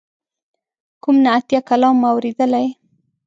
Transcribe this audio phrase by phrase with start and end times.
[1.03, 2.67] کوم نعتیه کلام مو اوریدلی.